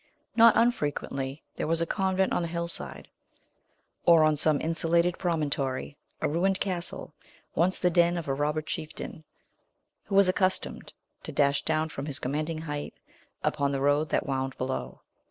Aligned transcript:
Not 0.35 0.57
unfrequently 0.57 1.43
there 1.57 1.67
was 1.67 1.79
a 1.79 1.85
convent 1.85 2.33
on 2.33 2.41
the 2.41 2.47
hillside; 2.47 3.07
or, 4.03 4.23
on 4.23 4.35
some 4.35 4.59
insulated 4.59 5.19
promontory, 5.19 5.95
a 6.19 6.27
mined 6.27 6.59
castle, 6.59 7.13
once 7.53 7.77
the 7.77 7.91
den 7.91 8.17
of 8.17 8.27
a 8.27 8.33
robber 8.33 8.63
chieftain, 8.63 9.25
who 10.05 10.15
was 10.15 10.27
accustomed 10.27 10.91
to 11.21 11.31
dash 11.31 11.63
down 11.63 11.89
from 11.89 12.07
his 12.07 12.17
commanding 12.17 12.61
height 12.63 12.95
upon 13.43 13.71
the 13.71 13.79
road 13.79 14.09
that 14.09 14.25
wound 14.25 14.57
below. 14.57 15.03